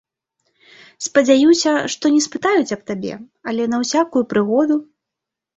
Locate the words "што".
1.95-2.11